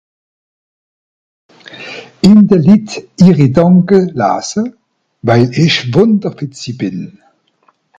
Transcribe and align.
Ìn 2.29 2.37
de 2.49 2.57
Litt 2.65 2.89
ìhri 3.25 3.35
Gedànke 3.49 3.99
lase, 4.19 4.63
weil 5.25 5.47
ìch 5.65 5.77
wùnderfìtzi 5.93 6.71
bìn. 6.79 6.99